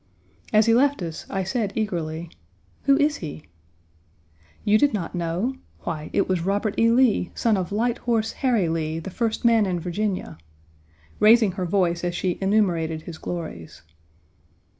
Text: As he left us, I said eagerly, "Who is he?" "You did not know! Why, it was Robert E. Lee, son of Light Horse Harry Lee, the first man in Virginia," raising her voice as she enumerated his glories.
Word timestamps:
As 0.51 0.65
he 0.65 0.73
left 0.73 1.03
us, 1.03 1.27
I 1.29 1.43
said 1.43 1.73
eagerly, 1.75 2.31
"Who 2.85 2.97
is 2.97 3.17
he?" 3.17 3.43
"You 4.63 4.79
did 4.79 4.95
not 4.95 5.13
know! 5.13 5.57
Why, 5.81 6.09
it 6.11 6.27
was 6.27 6.41
Robert 6.43 6.73
E. 6.79 6.89
Lee, 6.89 7.31
son 7.35 7.55
of 7.55 7.71
Light 7.71 7.99
Horse 7.99 8.31
Harry 8.41 8.67
Lee, 8.67 8.97
the 8.97 9.11
first 9.11 9.45
man 9.45 9.67
in 9.67 9.79
Virginia," 9.79 10.39
raising 11.19 11.51
her 11.51 11.65
voice 11.67 12.03
as 12.03 12.15
she 12.15 12.39
enumerated 12.41 13.03
his 13.03 13.19
glories. 13.19 13.83